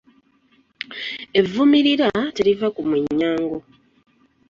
Evvumirira 1.39 2.07
teriva 2.35 2.67
ku 2.75 2.81
mwennyango. 2.87 3.57